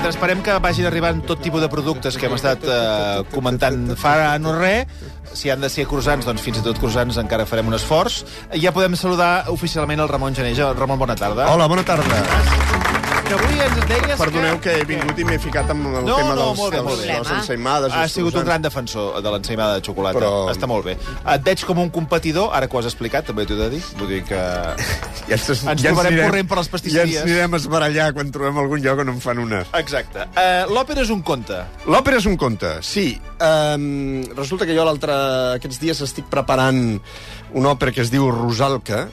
[0.00, 4.14] Mentre esperem que vagin arribant tot tipus de productes que hem estat eh, comentant fa
[4.40, 4.88] no res,
[5.36, 8.22] si han de ser croissants, doncs fins i tot croissants encara farem un esforç.
[8.64, 10.72] Ja podem saludar oficialment el Ramon Geneja.
[10.72, 11.52] Ramon, bona tarda.
[11.52, 12.89] Hola, bona tarda.
[13.30, 14.62] Que avui ens deies Perdoneu que...
[14.64, 16.86] que he vingut i m'he ficat amb el No, tema no, dels, molt bé, dels,
[16.88, 17.06] molt bé.
[17.12, 17.92] de les ensaïmades.
[17.94, 20.18] Ha sigut un gran defensor de l'ensaïmada de xocolata.
[20.18, 20.96] Però- Està molt bé.
[21.36, 23.82] Et veig com un competidor, ara que ho has explicat, també t'ho he de dir.
[24.00, 24.40] Vull dir que...
[25.30, 27.14] Ja ens, Ens trobarem corrent per les pastisseries.
[27.14, 29.62] Ja ens anirem a esbarallar quan trobem algun lloc on en fan una.
[29.78, 30.26] Exacte.
[30.34, 31.60] Uh, L'òpera és un conte.
[31.86, 33.12] L'òpera és un conte, sí.
[33.38, 35.14] Um, resulta que jo l'altre...
[35.60, 36.98] Aquests dies estic preparant
[37.54, 39.04] una òpera que es diu Rusalka,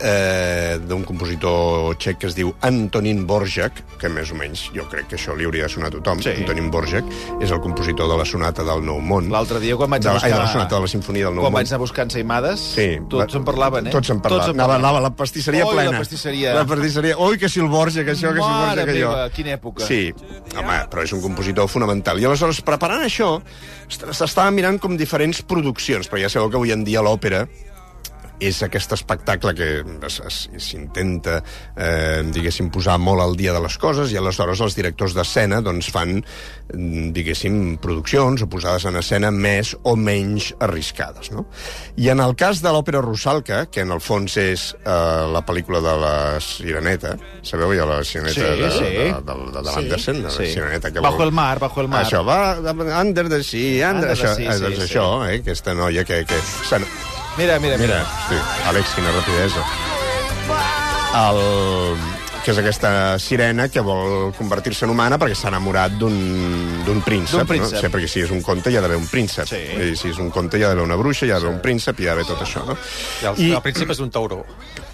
[0.00, 5.08] eh, d'un compositor txec que es diu Antonín Borjak, que més o menys jo crec
[5.10, 6.20] que això li hauria de sonar a tothom.
[6.24, 6.32] Sí.
[6.40, 7.04] Antonín Borjak
[7.42, 9.30] és el compositor de la sonata del Nou Món.
[9.32, 10.28] L'altre dia, quan vaig a buscar...
[10.30, 11.58] Ai, de la sonata de la sinfonia del Nou Quan Món.
[11.60, 12.88] vaig anar a buscar ensaïmades, Sí.
[13.10, 13.94] tots en parlaven, eh?
[13.94, 14.46] Tots en parlaven.
[14.46, 15.90] Tots Anava, anava la pastisseria Oi, plena.
[15.92, 16.54] la pastisseria.
[16.54, 17.18] La pastisseria.
[17.18, 19.08] Ui, que si el Borja, que això, que si el Borja, Mare que jo.
[19.10, 19.86] meva, quina època.
[19.86, 20.12] Sí,
[20.56, 22.20] home, però és un compositor fonamental.
[22.20, 23.40] I aleshores, preparant això,
[23.88, 27.46] est- s'estava mirant com diferents produccions, perquè ja sabeu que avui en dia l'òpera
[28.40, 29.68] és aquest espectacle que
[30.58, 31.38] s'intenta,
[31.76, 35.90] eh, diguéssim, posar molt al dia de les coses i aleshores els directors d'escena doncs,
[35.94, 36.16] fan,
[36.74, 41.30] mm, diguéssim, produccions o posades en escena més o menys arriscades.
[41.32, 41.46] No?
[41.96, 44.90] I en el cas de l'òpera Rusalka, que en el fons és eh,
[45.32, 48.84] la pel·lícula de la Sireneta, sabeu ja la Sireneta Sí, de, sí.
[48.84, 50.46] de, de, de, de l'Andersen, de la Sí.
[50.52, 52.04] Sireneta que Bajo vol- el mar, bajo el mar.
[52.04, 52.58] Això, va,
[53.00, 54.82] under the sea, under, Under the això, sea, eh, sí, doncs sí.
[54.88, 56.24] això, eh, aquesta noia que...
[56.24, 58.02] que Mira, mira, Mira, mira.
[58.04, 58.36] hosti,
[58.68, 59.64] Àlex, quina rapidesa.
[61.14, 61.40] El,
[62.44, 62.90] que és aquesta
[63.22, 67.46] sirena que vol convertir-se en humana perquè s'ha enamorat d'un príncep.
[67.48, 67.78] Príncep.
[67.78, 67.80] No?
[67.80, 69.48] Sí, perquè si és un conte hi ha d'haver un príncep.
[69.50, 69.62] Sí.
[69.90, 71.98] I si és un conte hi ha d'haver una bruixa, hi ha d'haver un príncep,
[72.00, 72.62] hi ha d'haver tot això.
[72.68, 72.76] No?
[73.22, 74.44] I el, I- el príncipe és un tauró.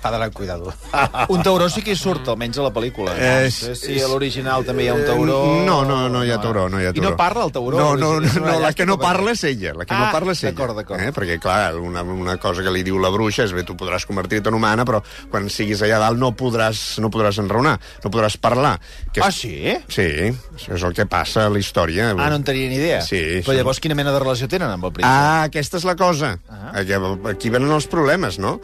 [0.02, 0.72] Ha d'anar amb cuidado.
[1.28, 3.12] Un tauró sí que hi surt, almenys a la pel·lícula.
[3.18, 5.38] Eh, no sé si a l'original també hi ha un tauró...
[5.60, 7.10] Eh, No, no, no hi ha tauró, no hi ha I tauró.
[7.10, 7.76] no parla el tauró?
[7.78, 10.42] No, no, no, la que no parla és ella, la que Ah, no parla és
[10.44, 10.52] ella.
[10.54, 11.00] d'acord, d'acord.
[11.04, 11.12] Eh?
[11.12, 14.48] Perquè, clar, una, una cosa que li diu la bruixa és bé, tu podràs convertir-te
[14.48, 18.78] en humana, però quan siguis allà dalt no podràs, no podràs enraonar, no podràs parlar.
[19.12, 19.76] Que és- Ah, sí?
[19.88, 20.08] Sí,
[20.72, 22.10] és el que passa a la història.
[22.16, 23.02] Ah, no en tenia ni idea.
[23.02, 23.56] Sí, Però sí.
[23.60, 25.12] llavors quina mena de relació tenen amb el príncep?
[25.12, 26.38] Ah, aquesta és la cosa.
[26.48, 26.72] Ah.
[26.80, 26.92] Aquí,
[27.28, 28.58] aquí venen els problemes, no?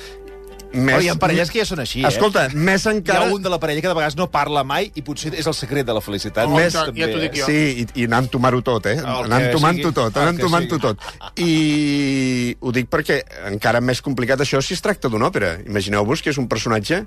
[0.72, 0.90] Més...
[0.90, 2.08] Però hi ha parelles que ja són així, eh?
[2.10, 3.26] Escolta, més Hi encara...
[3.26, 5.54] ha un de la parella que de vegades no parla mai i potser és el
[5.56, 6.50] secret de la felicitat.
[6.52, 7.40] Més, També, ja t'ho dic eh?
[7.40, 7.48] jo.
[7.48, 8.96] Sí, i, i anar entomar-ho tot, eh?
[8.98, 9.94] El anar entomant-ho sigui.
[9.96, 10.82] tot, anar entomant-ho sigui.
[10.82, 11.38] tot.
[11.40, 13.20] I ho dic perquè
[13.52, 15.56] encara més complicat això si es tracta d'una òpera.
[15.64, 17.04] Imagineu-vos que és un personatge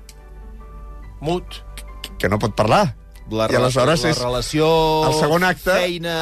[1.20, 1.60] Mut.
[2.18, 2.88] que no pot parlar.
[3.30, 4.18] La, I aleshores la és...
[4.18, 4.66] relació...
[5.06, 6.14] el segon acte- Feina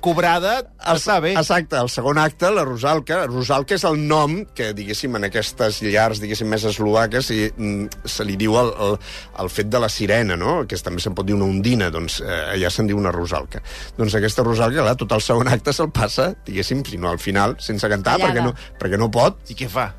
[0.00, 0.54] cobrada
[0.94, 1.34] està bé.
[1.36, 3.22] Exacte, el segon acte, la Rosalca.
[3.28, 8.24] Rosalca és el nom que, diguéssim, en aquestes llars, diguéssim, més eslovaques, i, mm, se
[8.28, 8.96] li diu el, el,
[9.44, 10.58] el fet de la sirena, no?
[10.68, 13.60] que també se'n pot dir una ondina, doncs eh, allà se'n diu una Rosalca.
[13.98, 17.56] Doncs aquesta Rosalca, clar, tot el segon acte se'l passa, diguéssim, si no al final,
[17.60, 18.32] sense cantar, Callada.
[18.32, 19.90] perquè no, perquè no pot, I què fa?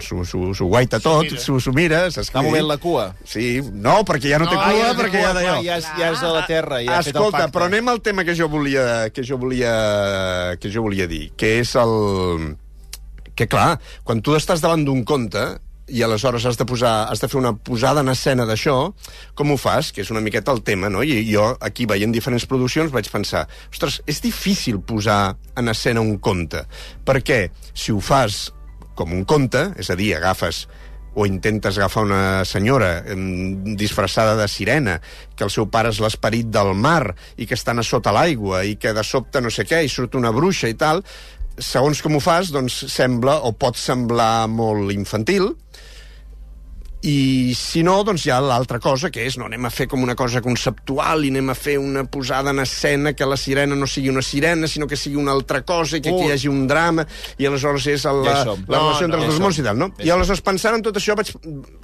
[0.00, 3.14] S'ho- guaita tot, s'ho mira, Està movent la cua.
[3.24, 5.56] Sí, no, perquè ja no, té Ah, cua, ja té perquè ja d'allò.
[5.64, 7.58] Ja, és, ja és a la terra, ja ha fet el Escolta, pacte.
[7.58, 11.58] però anem al tema que jo volia, que jo volia, que jo volia dir, que
[11.60, 12.56] és el...
[13.38, 17.28] Que, clar, quan tu estàs davant d'un conte i aleshores has de, posar, has de
[17.32, 18.92] fer una posada en escena d'això,
[19.38, 19.88] com ho fas?
[19.94, 21.00] Que és una miqueta el tema, no?
[21.06, 26.18] I jo, aquí, veient diferents produccions, vaig pensar, ostres, és difícil posar en escena un
[26.18, 26.66] conte,
[27.06, 28.52] perquè si ho fas
[28.98, 30.66] com un conte, és a dir, agafes
[31.18, 33.02] o intentes agafar una senyora
[33.78, 34.98] disfressada de sirena,
[35.34, 38.76] que el seu pare és l'esperit del mar i que estan a sota l'aigua i
[38.78, 41.02] que de sobte no sé què i surt una bruixa i tal,
[41.58, 45.50] segons com ho fas, doncs sembla o pot semblar molt infantil,
[47.02, 50.02] i si no, doncs hi ha l'altra cosa, que és no anem a fer com
[50.02, 53.86] una cosa conceptual i anem a fer una posada en escena que la sirena no
[53.86, 56.66] sigui una sirena, sinó que sigui una altra cosa i que aquí hi hagi un
[56.66, 57.04] drama,
[57.38, 58.64] i aleshores és el, Ja la, som.
[58.66, 59.88] la No, relació entre no, els ja dos mons i tal, no?
[60.00, 61.30] Ja I aleshores pensant en tot això vaig,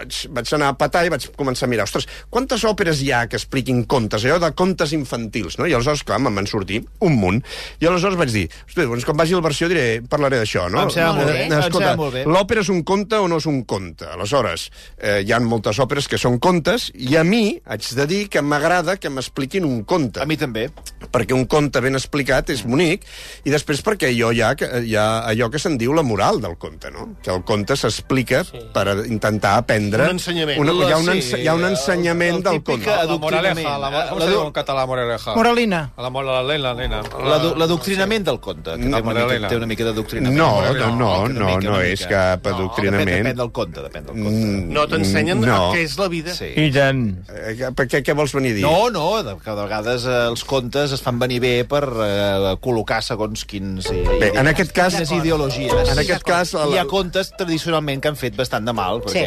[0.00, 3.22] vaig, vaig anar a patar i vaig començar a mirar, ostres, quantes òperes hi ha
[3.30, 5.68] que expliquin contes, allò de contes infantils, no?
[5.70, 7.38] I aleshores, clar, me'n van sortir un munt.
[7.78, 10.82] I aleshores vaig dir, ostres, doncs quan vagi al versió diré, parlaré d'això, no?
[10.88, 12.26] Em sembla molt bé, em Escolta, sembla molt bé.
[12.26, 14.10] l'òpera és un conte o no és un conte?
[14.10, 14.68] Aleshores,
[15.04, 18.40] eh, hi ha moltes òperes que són contes i a mi haig de dir que
[18.42, 20.22] m'agrada que m'expliquin un conte.
[20.24, 20.70] A mi també.
[21.14, 23.04] perquè un conte ben explicat és bonic,
[23.46, 24.48] i després perquè allò hi ha,
[24.82, 27.04] hi ha allò que se'n diu la moral del conte, no?
[27.22, 28.58] Que el conte s'explica sí.
[28.74, 30.08] per intentar aprendre...
[30.08, 30.58] Un ensenyament.
[30.58, 33.06] Una, hi, ha un, Sí, ense hi ha un el- ensenyament el del típic conte.
[33.12, 35.34] La moraleja, la, ¿cómo la en catalán moraleja?
[35.36, 35.82] Moralina.
[35.98, 37.02] La, mor- la lena, lena.
[37.02, 40.36] L'adu- L'adoctrinament del conte, que No, té, una mica, té una mica d'adoctrinament.
[40.36, 43.12] No, no, no, no, no és cap Depèn, adoctrinament.
[43.22, 44.34] depèn del conte, depèn del conte.
[44.34, 45.58] Mm, No, t'ensenyen no.
[45.74, 46.34] què és la vida.
[46.34, 46.50] Sí.
[46.56, 47.04] I tant.
[47.28, 48.64] Eh, què- què, què vols venir a dir?
[48.64, 52.54] No, no, de, que de vegades eh, els contes es fan venir bé per eh,
[52.64, 53.90] col·locar segons quins...
[53.92, 55.72] Eh, Bé, en aquest cas- quines ideologies.
[55.92, 59.24] En aquest cas, Hi la- ha contes tradicionalment que han fet bastant de mal, perquè...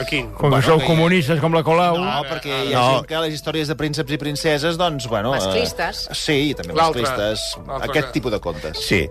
[0.00, 0.24] Aquí.
[0.38, 1.98] Com que sou comunistes com la Colau.
[2.02, 2.88] No, perquè hi ha No.
[2.98, 5.34] gent que les històries de prínceps i princeses, doncs, bueno...
[5.34, 6.08] eh, Masclistes.
[6.12, 7.44] sí, i també masclistes.
[7.80, 8.78] Aquest que- tipus de contes.
[8.84, 9.04] Sí,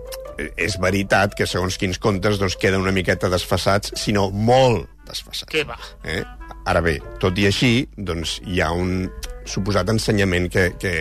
[0.58, 5.50] és veritat que segons quins contes doncs, queden una miqueta desfassats, sinó molt desfassats.
[5.52, 5.76] Què va?
[6.04, 6.22] Eh?
[6.70, 9.08] Ara bé, tot i així, doncs, hi ha un
[9.48, 10.94] suposat ensenyament que, que,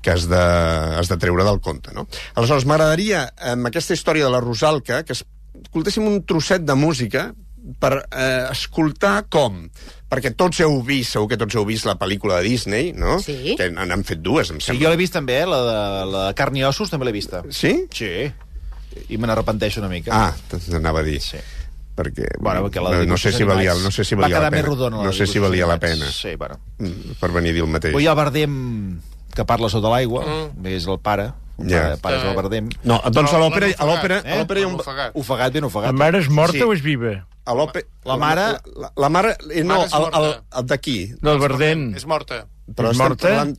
[0.00, 0.42] que has de,
[1.00, 1.92] has de treure del conte.
[1.96, 2.06] No?
[2.34, 7.32] Aleshores, m'agradaria, amb aquesta història de la Rosalca, que escoltéssim un trosset de música
[7.80, 9.62] per eh, escoltar com
[10.14, 13.16] perquè tots heu vist, segur que tots heu vist la pel·lícula de Disney, no?
[13.24, 13.56] Sí.
[13.58, 14.84] Que n'han fet dues, em Sí, sembla.
[14.84, 15.78] jo l'he vist també, eh, la de,
[16.12, 17.40] la de Carn i Ossos, també l'he vista.
[17.50, 17.72] Sí?
[17.90, 18.12] Sí.
[19.10, 20.12] I me n'arrepenteixo una mica.
[20.14, 20.36] Ah,
[20.70, 21.16] t'anava a dir.
[21.24, 21.40] Sí.
[21.94, 24.50] Perquè, Bueno, perquè la no sé si valia, no sé si va valia quedar la
[24.50, 24.62] pena.
[24.62, 24.96] més rodona.
[24.98, 26.58] la no de sé si valia la pena Sí, bueno.
[26.78, 27.92] mm, per venir a dir el mateix.
[27.94, 29.00] Vull el Bardem
[29.34, 30.66] que parla sota l'aigua, mm.
[30.66, 31.82] és el pare, el Ja.
[31.82, 32.68] pare, pare és el Bardem.
[32.82, 34.32] No, doncs a l'òpera a l'òpera Eh?
[34.32, 34.74] a l'òpera hi ha un...
[34.80, 35.12] Ofegat.
[35.14, 35.86] Ofegat, ben ofegat.
[35.86, 36.62] La mare és morta Sí.
[36.62, 37.14] o és viva?
[37.46, 37.86] A l'òpera...
[38.04, 39.36] La mare- La, la, la mare...
[39.50, 40.42] eh, No, Mare és el, el, morta.
[40.58, 40.98] el d'aquí.
[41.22, 41.94] Del Verdent.
[41.96, 42.46] És morta.
[42.74, 43.28] Però És morta?
[43.28, 43.58] parlant...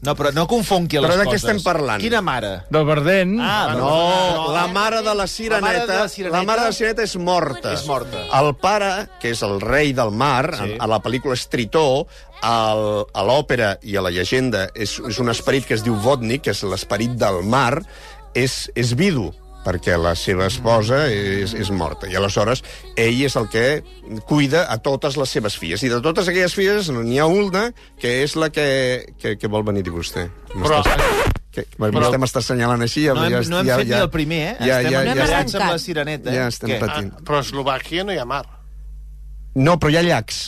[0.00, 1.42] No, però no confonqui les Però de coses.
[1.42, 2.00] què estem parlant?
[2.00, 2.62] Quina mare?
[2.70, 3.32] Del Verdent.
[3.42, 6.66] Ah, No, la mare de la sireneta, La mare de la la, sireneta- mare de
[6.68, 7.72] la sireneta és morta.
[7.72, 8.18] És morta.
[8.40, 10.76] El pare, que és el rei del mar, Sí.
[10.78, 12.06] a la pel·lícula és Tritó,
[12.42, 16.42] al, a l'òpera i a la llegenda és, és un esperit que es diu Vodnik,
[16.42, 17.82] que és l'esperit del mar,
[18.34, 19.32] és, és vidu
[19.68, 22.08] perquè la seva esposa és, és morta.
[22.08, 22.62] I aleshores
[22.96, 23.66] ell és el que
[24.30, 25.82] cuida a totes les seves filles.
[25.84, 27.66] I de totes aquelles filles n'hi ha una
[28.00, 28.64] que és la que,
[29.20, 30.28] que, que vol venir a dir vostè.
[30.56, 30.80] Però-
[31.58, 33.02] Que, però, vostè m'està assenyalant així.
[33.08, 34.56] Ja, No hem, ja, no hem ja, fet ja, ni el primer, eh?
[34.60, 36.34] Ja, estem ja, No hem ja, emballats amb la sireneta.
[36.36, 36.76] ja estem Què?
[36.84, 37.08] patint.
[37.16, 38.44] Ah, però a Eslovàquia no hi ha mar.
[39.58, 40.38] No, però hi ha llacs.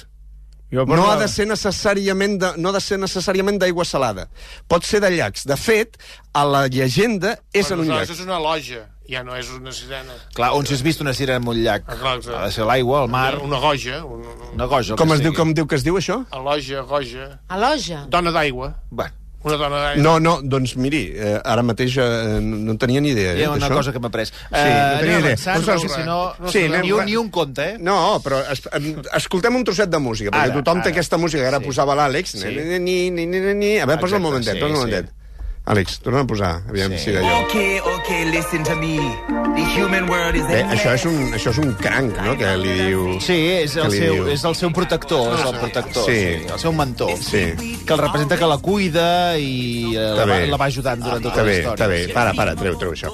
[0.71, 4.29] Jo No ha de ser necessàriament de, no ha de ser necessàriament d'aigua salada.
[4.71, 5.43] Pot ser de llacs.
[5.51, 5.97] De fet,
[6.33, 8.11] a la llegenda és Però en un llac.
[8.15, 10.15] és una loja, ja no és una sirena.
[10.37, 11.83] Clar, on si has vist una sirena en un llac?
[11.87, 12.39] Ah, clar, exacte.
[12.39, 14.23] ha de ser l'aigua, el mar, Una goja, un,
[14.55, 14.97] una goja.
[14.97, 16.23] Com es diu, com diu que es diu això?
[16.31, 17.31] a loja, goja...
[17.49, 18.05] A loja.
[18.09, 18.75] Dona d'aigua.
[18.91, 20.03] Bueno, Una dona d'aigua.
[20.05, 22.05] No, no, doncs miri, eh, ara mateix eh,
[22.45, 23.31] no en tenia ni idea.
[23.39, 24.29] hi Eh, ha una cosa que m'ha pres.
[24.29, 25.37] Sí, no tenia idea.
[25.39, 26.19] avançant, perquè si no...
[26.39, 27.79] no Sí, ni, un, ni un conte, eh?
[27.81, 30.95] No, però es, em, escoltem un trosset de música, perquè Ara, tothom té ara.
[30.99, 31.71] aquesta música que ara Sí.
[31.71, 32.37] posava l'Àlex.
[32.37, 32.53] Sí.
[32.53, 33.73] Ni, ni, ni, ni, ni.
[33.81, 35.01] A veure, posa un momentet, posa un sí.
[35.71, 36.99] Àlex, torna a posar, aviam Sí.
[37.05, 37.45] si d'allò.
[37.47, 38.97] Okay, okay, listen to me.
[39.55, 42.51] The human world is Bé, a això és un, això és un cranc, no?, que
[42.59, 43.05] li diu...
[43.23, 44.29] Sí, és el, seu, diu?
[44.33, 46.17] és el seu protector, és el protector, sí.
[46.17, 46.47] Sí.
[46.55, 47.13] el seu mentor.
[47.23, 47.43] Sí.
[47.87, 51.43] Que el representa que la cuida i eh, la, va, la va ajudant durant tota
[51.47, 51.75] la història.
[51.75, 52.01] està bé.
[52.15, 53.11] Para, para, treu, treu això.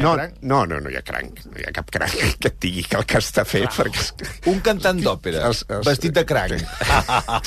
[0.00, 0.26] No no
[0.66, 1.44] No, no, hi ha cranc.
[1.48, 4.00] No hi ha cap cranc que et digui que el que està fet, perquè...
[4.04, 6.56] és que- Un cantant d'òpera, Els- vestit de cranc,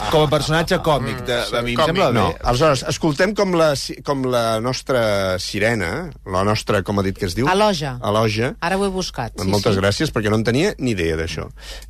[0.10, 1.22] com a personatge còmic.
[1.28, 2.18] De, a mi em sembla bé.
[2.18, 7.28] No, aleshores, escoltem com la, si- la nostra sirena, la nostra, com ha dit que
[7.30, 7.48] es diu?
[7.52, 7.98] Aloja.
[8.02, 8.54] Aloja.
[8.64, 9.36] Ara ho he buscat.
[9.40, 9.82] Sí, Moltes sí.
[9.82, 11.50] gràcies, perquè no en tenia ni idea d'això.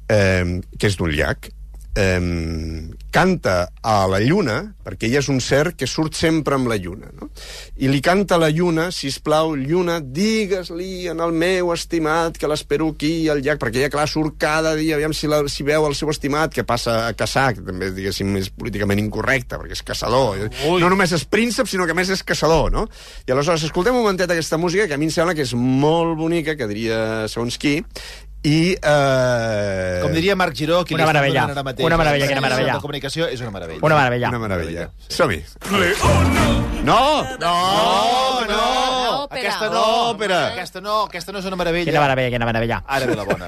[0.10, 1.52] Eh, que és d'un llac.
[1.96, 6.80] Eh, canta a la lluna, perquè ella és un ser que surt sempre amb la
[6.82, 7.28] lluna, no?
[7.78, 12.50] I li canta a la lluna, si plau, lluna, digues-li en el meu estimat que
[12.50, 15.86] l'espero aquí al llac, perquè ella, clar, surt cada dia, aviam si, la, si veu
[15.86, 19.86] el seu estimat, que passa a caçar, que també, diguéssim, és políticament incorrecte, perquè és
[19.86, 20.48] caçador.
[20.72, 20.82] Ui.
[20.82, 22.88] No només és príncep, sinó que més és caçador, no?
[23.28, 26.18] I aleshores, escoltem un momentet aquesta música, que a mi em sembla que és molt
[26.18, 27.78] bonica, que diria segons qui,
[28.44, 28.76] i...
[28.76, 30.00] Eh...
[30.04, 31.46] Com diria Marc Giró, qui Una meravella.
[31.48, 32.74] ara mateix Una meravella, la quina meravella.
[32.76, 33.80] La comunicació és una meravella.
[33.82, 34.30] Una meravella.
[34.30, 34.90] Una meravella.
[35.08, 35.40] Som-hi.
[36.84, 37.00] No!
[37.40, 37.54] No,
[38.50, 38.64] no,
[39.24, 39.40] Òpera.
[39.40, 40.42] Aquesta no, Òpera.
[40.52, 41.88] Aquesta no, aquesta no és una meravella.
[41.88, 42.84] Quina meravella, quina meravella.
[42.86, 43.48] Ara ve la bona.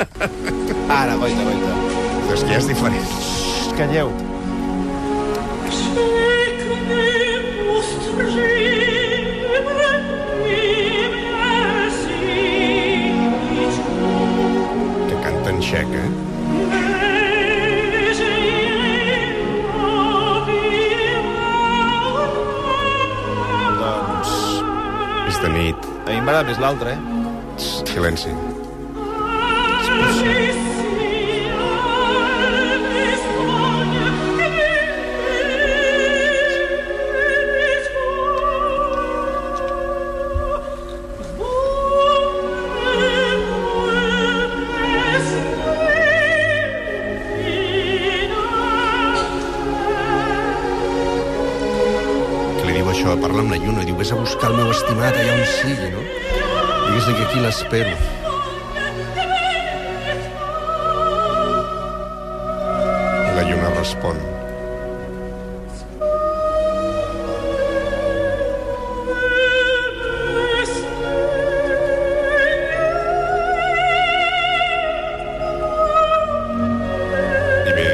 [1.02, 1.76] Ara, goita, goita.
[2.32, 3.14] És que ja és diferent.
[3.76, 4.16] Calleu.
[8.16, 8.55] Que
[15.84, 16.10] eh?
[23.82, 24.32] Doncs...
[25.28, 25.92] És de nit.
[26.06, 27.00] A mi m'agrada més l'altre, eh?
[27.60, 28.34] Silenci.
[30.06, 30.45] això
[55.06, 56.02] estimat allà on sigui, no?
[56.86, 57.96] Digues-li que aquí l'espero.
[63.36, 64.18] La lluna respon.
[77.66, 77.88] I bé,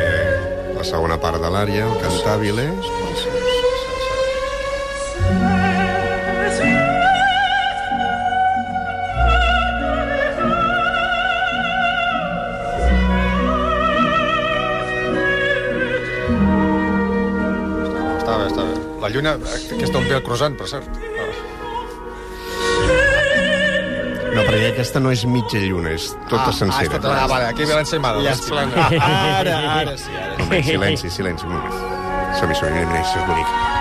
[0.77, 2.90] la segona part de l'àrea, el cantàbile.
[19.01, 20.85] La lluna, aquesta on ve el croissant, per cert.
[24.31, 27.01] No, perquè aquesta no és mitja lluna, és tota sencera.
[27.09, 27.81] Ah, vale, aquí ve
[28.47, 28.87] plana.
[29.01, 30.37] Ara, ara sí, ara sí.
[30.37, 31.85] Un moment, silenci, silenci, un moment.
[32.39, 33.80] Som-hi, som-hi, mira, mira, això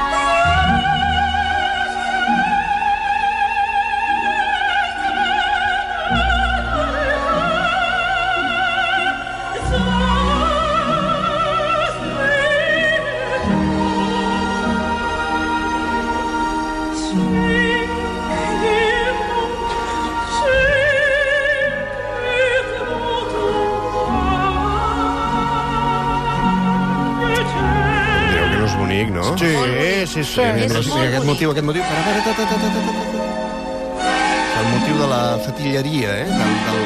[30.31, 31.83] sí, mira, aquest motiu, aquest motiu...
[34.01, 36.29] És el motiu de la fatilleria, eh?
[36.31, 36.83] Del, del,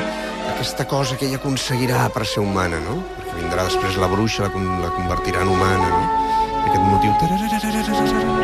[0.55, 3.01] aquesta cosa que ella aconseguirà per ser humana, no?
[3.19, 6.34] Perquè vindrà després la bruixa, la, la convertirà en humana, no?
[6.64, 7.12] Aquest motiu...
[7.21, 7.80] tararararararara,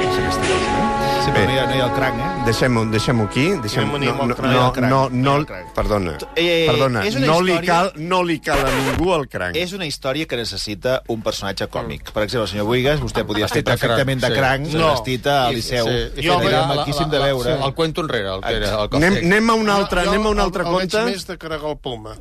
[0.01, 0.89] És aquesta cosa, no?
[1.21, 2.29] Sí, però no hi ha, no hi ha el cranc, eh?
[2.47, 3.45] Deixem-ho deixem aquí.
[3.65, 5.35] Deixem, No, no, no, no, no,
[5.77, 9.57] perdona, Eh, perdona, és no li, història- cal, no li cal a ningú el cranc.
[9.57, 12.11] És una història que necessita un personatge còmic.
[12.13, 14.35] Per exemple, el senyor Buigas, vostè podia estar de cranc, perfectament de sí.
[14.41, 14.91] cranc, No.
[14.95, 15.87] vestit a Liceu.
[15.87, 17.57] Sí, Jo, i era la- maquíssim la- de veure.
[17.57, 19.25] sí, El cuento enrere, el que era el Anem, cafè.
[19.27, 21.05] anem a un altre, Jo anem a un el- altre el veig conte.
[21.11, 22.15] més de Caragol Poma.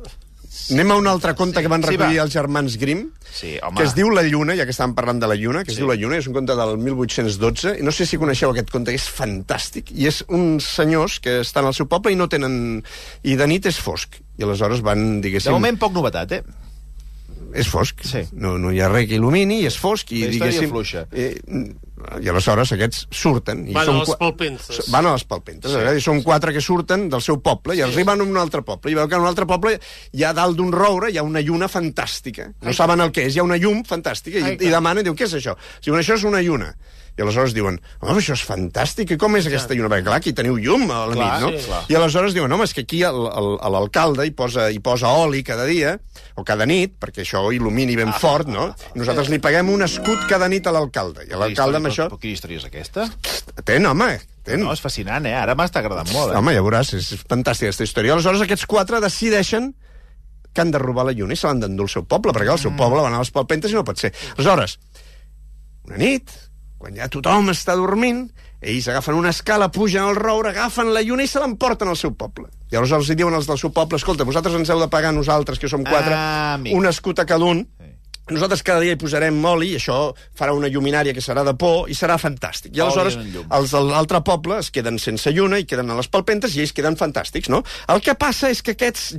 [0.70, 2.24] Anem a un altre conte que van Sí, recollir va.
[2.24, 3.76] els germans Grimm, Sí, home.
[3.78, 5.80] que es diu La Lluna, ja que estàvem parlant de la Lluna, que es Sí.
[5.82, 8.92] diu La Lluna, és un conte del 1812, i no sé si coneixeu aquest conte,
[8.92, 12.82] és fantàstic, i és uns senyors que estan al seu poble i no tenen...
[13.22, 15.52] i de nit és fosc, i aleshores van, De diguéssim...
[15.52, 16.42] moment, poc novetat, eh?
[17.54, 18.24] És fosc, Sí.
[18.32, 20.70] no, no hi ha res que il·lumini, i és fosc, i La història diguéssim...
[20.70, 21.06] fluixa.
[21.12, 21.40] Eh,
[22.20, 23.66] I aleshores aquests surten.
[23.68, 24.78] I Van són a palpentes.
[24.88, 25.70] Van a les palpentes.
[25.74, 25.96] Sí.
[25.98, 28.90] I són quatre que surten del seu poble i arriben a un altre poble.
[28.90, 29.74] I veu que en un altre poble
[30.16, 32.48] hi ha dalt d'un roure hi ha una lluna fantàstica.
[32.62, 34.38] No saben el que és, hi ha una llum fantàstica.
[34.40, 35.56] I, Ai, i demanen, diu, què és això?
[35.84, 36.72] Diuen, això és una lluna.
[37.18, 39.90] I aleshores diuen, home, això és fantàstic, i com és aquesta lluna?
[39.92, 41.50] Perquè, clar, aquí teniu llum a la Clar, nit, no?
[41.58, 41.80] sí, clar.
[41.90, 45.96] I aleshores diuen, home, és que aquí l'alcalde hi, posa, hi posa oli cada dia,
[46.38, 48.70] o cada nit, perquè això il·lumini ben fort, no?
[48.94, 51.26] I nosaltres li paguem un escut cada nit a l'alcalde.
[51.28, 52.08] I l'alcalde amb això...
[52.12, 53.08] Però, quina història és aquesta?
[53.66, 54.10] Ten, home,
[54.46, 54.62] ten.
[54.62, 55.36] No, és fascinant, eh?
[55.36, 56.38] Ara m'està agradant molt, eh?
[56.40, 58.16] Home, ja veuràs, és fantàstica aquesta història.
[58.16, 59.72] Aleshores, aquests quatre decideixen
[60.54, 62.58] que han de robar la lluna i se l'han d'endur al seu poble, perquè al
[62.62, 64.10] seu poble van a les palpentes i no pot ser.
[64.36, 64.78] Aleshores,
[65.86, 66.32] una nit,
[66.80, 68.24] quan ja tothom està dormint,
[68.60, 72.14] ells agafen una escala, pugen al roure, agafen la lluna i se l'emporten al seu
[72.16, 72.48] poble.
[72.72, 75.60] I aleshores els diuen els del seu poble, escolta, vosaltres ens heu de pagar nosaltres,
[75.60, 76.72] que som quatre, Ah, amic.
[76.76, 77.66] un escut a cada un,
[78.30, 81.90] nosaltres cada dia hi posarem oli, i això farà una lluminària que serà de por
[81.90, 82.72] i serà fantàstic.
[82.76, 86.56] I aleshores els de l'altre poble es queden sense lluna i queden a les palpentes
[86.56, 87.64] i ells queden fantàstics, no?
[87.88, 89.16] El que passa és que aquests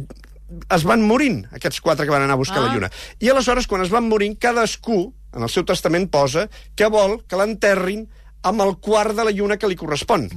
[0.72, 2.68] es van morint, aquests quatre que van anar a buscar ah.
[2.68, 2.90] la lluna.
[3.20, 7.40] I aleshores, quan es van morint, cadascú, en el seu testament, posa que vol que
[7.40, 8.08] l'enterrin
[8.44, 10.28] amb el quart de la lluna que li correspon.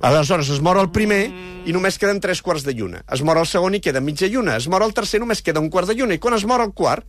[0.00, 1.26] Aleshores, es mor el primer
[1.66, 3.02] i només queden tres quarts de lluna.
[3.12, 4.56] Es mor el segon i queda mitja lluna.
[4.56, 6.16] Es mor el tercer només queda un quart de lluna.
[6.16, 7.04] I quan es mor el quart,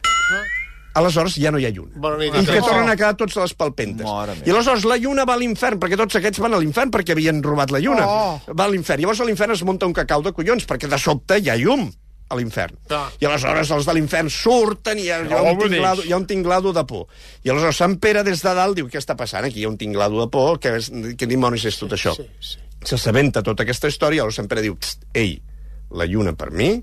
[0.97, 1.95] aleshores ja no hi ha lluna.
[1.95, 2.36] Bona nit.
[2.36, 4.03] I que tornen a quedar tots a les palpentes.
[4.03, 4.36] Meva.
[4.43, 7.39] I aleshores la lluna va a l'infern, perquè tots aquests van a l'infern perquè havien
[7.45, 8.07] robat la lluna.
[8.07, 8.57] Oh.
[8.57, 9.05] Va a l'infern.
[9.05, 11.88] Llavors a l'infern es munta un cacau de collons, perquè de sobte hi ha llum
[12.27, 12.75] a l'infern.
[12.91, 13.07] Ah.
[13.22, 16.19] I aleshores els de l'infern surten i hi ha, hi, ha un tinglado, hi ha
[16.19, 17.07] un tinglado de por.
[17.43, 19.62] I aleshores Sant Pere des de dalt diu, què està passant aquí?
[19.62, 22.15] Hi ha un tinglado de por, què, és, què dimonis és tot això?
[22.17, 22.63] Sí, sí.
[22.88, 25.39] S'assabenta tota aquesta història, aleshores Sant Pere diu, "Pst, ei,
[25.91, 26.75] la lluna per mi,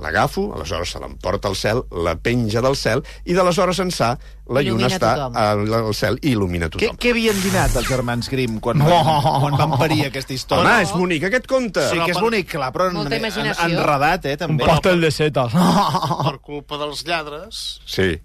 [0.00, 4.14] l'agafo, aleshores se l'emporta al cel, la penja del cel, i d'aleshores ençà
[4.48, 6.96] la lluna Il·lumina està al, al cel i il·lumina Què, tothom.
[6.98, 9.12] què havien dinat els germans Grimm quan, van,
[9.44, 10.64] quan van parir aquesta història?
[10.64, 11.84] Home, és bonic aquest conte.
[11.92, 14.66] Sí que és bonic, clar, però en, en, enredat, eh, també.
[14.66, 15.54] Pastel de setas.
[16.26, 18.16] Per culpa dels lladres, Sí.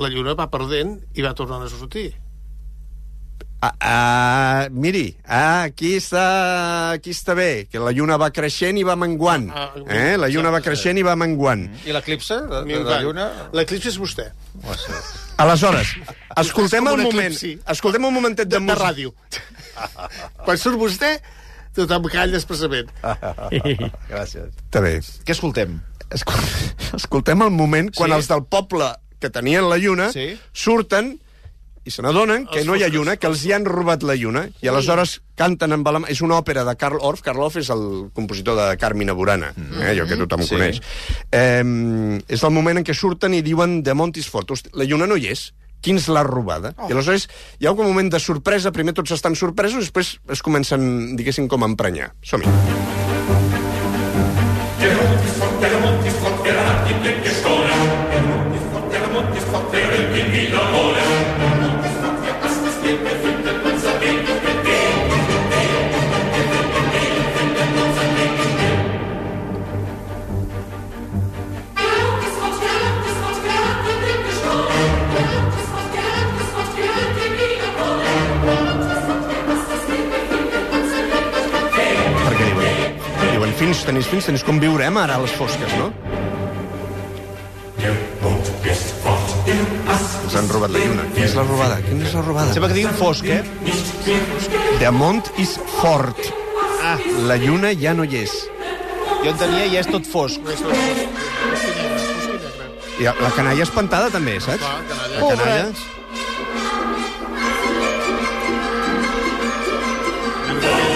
[0.00, 2.10] la lluna va perdent i va tornant a sortir.
[3.62, 8.84] Ah, ah, miri, ah, aquí està, aquí està bé, que la lluna va creixent i
[8.88, 9.50] va menguant.
[9.52, 10.16] Ah, Eh?
[10.16, 11.66] La lluna va creixent i va menguant.
[11.84, 13.26] I l'eclipse de, de, la lluna?
[13.52, 14.30] L'eclipsi és vostè.
[15.44, 15.92] Aleshores,
[16.44, 17.36] escoltem el un moment,
[17.74, 19.12] escoltem un momentet de, De, de ràdio.
[20.46, 21.18] Quan surt vostè,
[21.76, 22.88] tothom calla expressament.
[24.12, 24.50] Gràcies.
[24.56, 24.96] Està bé.
[25.24, 25.78] Què escoltem?
[26.10, 26.40] Escol
[26.96, 28.16] escoltem el moment quan Sí.
[28.16, 28.88] els del poble
[29.20, 30.32] que tenien la lluna Sí.
[30.52, 31.18] surten
[31.84, 34.42] i se n'adonen que no hi ha lluna, que els hi han robat la lluna,
[34.60, 36.02] i aleshores canten amb la...
[36.12, 37.22] És una òpera de Karl Orff.
[37.24, 40.48] Karl Orff és el compositor de Carmina Burana, eh, allò que tothom Sí.
[40.48, 40.54] sí.
[40.54, 40.82] coneix.
[41.32, 44.50] Eh, és el moment en què surten i diuen de Montis Fort.
[44.52, 45.50] Hosti, la lluna no hi és.
[45.80, 46.74] Qui ens l'ha robada?
[46.76, 46.90] Oh.
[46.90, 51.16] I aleshores hi ha un moment de sorpresa, primer tots estan sorpresos, després es comencen,
[51.16, 52.12] diguéssim, com a emprenyar.
[52.20, 52.99] Som-hi.
[83.90, 85.90] Tenis, fins tenis, com viurem ara a les fosques, no?
[90.20, 91.06] Ens han robat la lluna.
[91.14, 91.80] Qui és la robada?
[91.82, 92.52] Qui és la robada?
[92.54, 93.40] Sembla que diguin fosc, eh?
[94.78, 96.20] The Mont is fort.
[96.80, 98.36] Ah, La lluna ja no hi és.
[99.24, 100.40] jo entenia i és tot fosc.
[103.00, 104.62] I la canalla espantada també, saps?
[104.62, 105.16] Clar, canalla.
[105.20, 105.66] La canalla...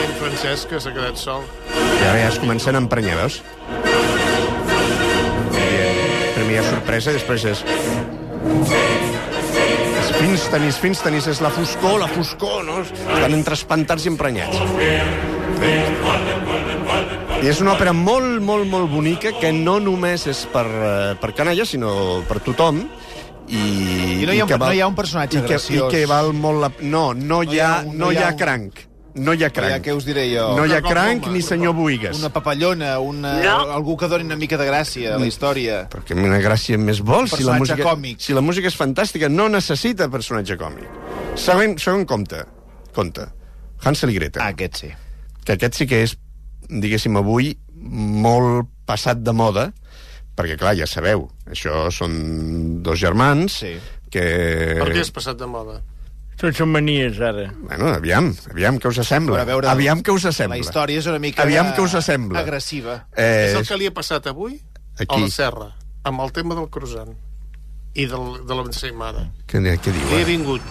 [0.05, 1.45] En Francesc, que s'ha quedat sol.
[1.75, 3.40] I ara ja es comencen a emprenyar, veus?
[6.35, 7.64] Primer hi ha sorpresa i després és...
[10.04, 12.81] És fins tenis, fins tenis, és la foscor, la foscor, no?
[12.85, 14.59] Estan entre espantats i emprenyats.
[17.45, 21.33] I és una òpera molt, molt, molt bonica que no només és per, eh, per
[21.37, 22.85] canalla, sinó per tothom.
[23.44, 23.61] I,
[24.22, 25.92] I no hi ha un- que no hi ha un personatge i que, graciós.
[25.92, 26.70] I que val molt la...
[26.81, 28.81] No, no hi ha, un- no no hi hi ha ha un- cranc.
[29.14, 29.85] No hi ha Ja, cranc.
[29.87, 30.48] què us diré jo?
[30.57, 32.18] No hi ha Una cranc ni senyor Buigas.
[32.18, 33.35] Una papallona, una...
[33.77, 35.85] algú que doni una mica de gràcia a la història.
[35.92, 38.18] Perquè una gràcia més vol si la, música, còmic.
[38.20, 39.29] si la música és fantàstica.
[39.31, 40.88] No necessita personatge còmic.
[41.38, 42.42] Segon, segon compte.
[42.94, 43.29] Compte.
[43.85, 44.42] Hansel i Gretel.
[44.42, 44.90] Ah, aquest sí.
[45.44, 46.16] Que aquest sí que és,
[46.68, 47.53] diguéssim, avui
[47.85, 49.68] molt passat de moda,
[50.35, 53.74] perquè, clar, ja sabeu, això són dos germans Sí.
[54.11, 54.24] que...
[54.81, 55.83] Per què és passat de moda?
[56.40, 57.47] Tots són manies, ara.
[57.62, 59.40] Bueno, aviam, aviam què us sembla.
[59.40, 60.57] A veure, aviam què us sembla.
[60.57, 61.42] La història és una mica...
[61.47, 62.40] Aviam què us sembla.
[62.42, 63.05] Agressiva.
[63.16, 64.57] Eh, És el que li ha passat avui
[64.99, 65.14] Aquí.
[65.14, 65.68] a la Serra,
[66.05, 67.14] amb el tema del croissant
[67.94, 69.29] i del, de l'ensaïmada.
[69.47, 70.09] què, què diu?
[70.11, 70.27] Li ha ara?
[70.33, 70.62] vingut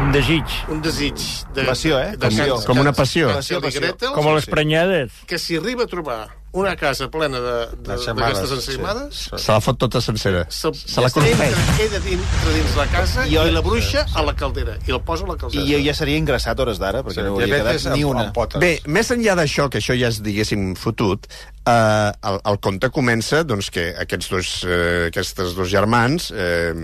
[0.00, 0.44] Un desig.
[0.72, 1.20] un desig
[1.54, 1.64] de...
[1.68, 2.12] Passió, eh?
[2.16, 2.54] De Passió.
[2.56, 3.28] Hans- Com una passió.
[3.34, 3.82] Passió, passió.
[3.82, 5.12] Gretel, Com a les prenyades.
[5.26, 9.60] que si arriba a trobar una casa plena de- de- Ensaïmades, d'aquestes ensaïmades, Se la
[9.60, 10.46] fot tota sencera.
[10.50, 11.22] se, Se la entra,
[11.76, 15.00] queda dintre dins la casa I i, jo- la bruixa a la caldera i el
[15.02, 15.62] posa a la caldera.
[15.64, 18.32] I ja seria ingressat hores d'ara, perquè no hauria quedat ni una.
[18.58, 21.26] Bé, més enllà d'això, que això ja és, diguéssim, fotut,
[21.66, 26.74] eh, el, el conte comença doncs, que aquests dos, eh, aquestes dos germans eh,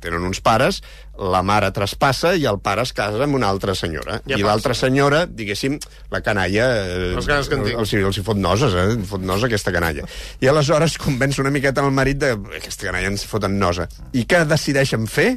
[0.00, 0.82] tenen uns pares,
[1.16, 4.20] la mare traspassa i el pare es casa amb una altra senyora.
[4.28, 5.78] Ja I l'altra senyora, diguéssim,
[6.12, 6.66] la canalla...
[6.84, 7.78] Eh, Les ganes que en tinc.
[7.78, 8.98] els, els hi fot noses, eh?
[9.06, 10.04] Fot nosa aquesta canalla.
[10.42, 13.88] I aleshores convenç una miqueta el marit de aquesta canalla ens foten nosa.
[14.12, 15.32] I què decideixen fer?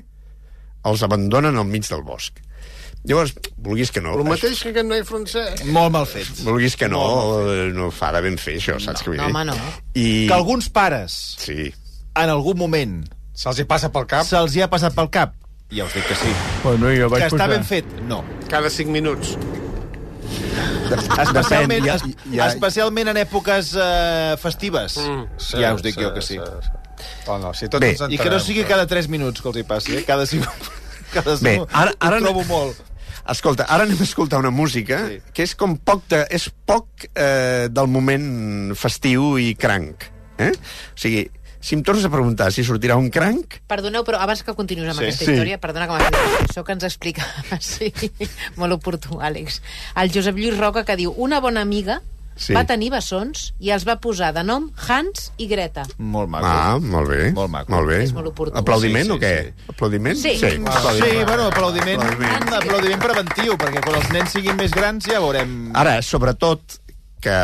[0.88, 2.38] Els abandonen al mig del bosc.
[3.08, 3.32] Llavors,
[3.63, 4.13] vulguis que no...
[4.19, 5.62] El mateix que aquest noi francès.
[5.71, 6.27] Molt mal fet.
[6.43, 6.99] Vulguis que no,
[7.75, 9.36] no fa de ben fer això, saps què vull no, dir?
[9.36, 9.55] home, no.
[9.95, 10.08] I...
[10.27, 11.69] Que alguns pares, Sí.
[12.19, 12.97] en algun moment,
[13.39, 14.25] Se'ls hi passa pel cap.
[14.27, 15.32] se'ls hi ha passat pel cap.
[15.71, 16.32] Ja us dic que sí.
[16.65, 17.49] Bueno, jo vaig Que està posar...
[17.53, 17.88] ben fet?
[18.10, 18.19] No.
[18.51, 19.38] Cada 5 minuts.
[21.21, 21.97] Especialment, ja-
[22.33, 24.97] ja- especialment en èpoques eh, festives.
[24.97, 25.25] Mm.
[25.61, 26.39] ja us dic jo que sí.
[27.27, 29.47] Oh, no, si tots Bé, ens I que no entenem, sigui cada 3 minuts que
[29.47, 30.03] els hi passi, eh?
[30.07, 30.45] Cada 5...
[31.13, 32.81] Cada Bé, ara- ara Ho no- trobo molt.
[33.29, 35.19] Escolta, ara anem a escoltar una música Sí.
[35.33, 40.07] que és com poc de, és poc eh, del moment festiu i cranc.
[40.39, 40.51] Eh?
[40.55, 41.27] O sigui,
[41.62, 45.00] si em tornes a preguntar si sortirà un cranc, Perdoneu, però abans que continuïs amb
[45.00, 45.06] Sí.
[45.06, 45.32] aquesta Sí.
[45.34, 47.26] història, perdona que m'ha fet això que ens explica,
[47.60, 47.91] sí,
[48.56, 49.62] molt oportú, Àlex.
[49.95, 52.02] El Josep Lluís Roca que diu, una bona amiga
[52.39, 52.54] Sí.
[52.56, 55.84] va tenir bessons i els va posar de nom Hans i Greta.
[55.98, 56.45] Molt maco.
[56.48, 57.32] ah, molt bé.
[57.36, 57.69] Molt maco.
[57.74, 57.98] Molt bé.
[58.06, 58.56] És molt oportú.
[58.58, 59.43] Aplaudiment Sí, sí, o què?
[59.43, 59.63] sí.
[59.67, 60.15] Aplaudiment?
[60.15, 60.30] Sí.
[60.30, 60.38] sí.
[60.39, 61.28] Sí, aplaudiment.
[61.28, 62.54] bueno, aplaudiment, Aplaudiment.
[62.54, 65.72] aplaudiment preventiu, perquè quan els nens siguin més grans ja veurem...
[65.76, 66.62] Ara, sobretot,
[67.23, 67.39] que,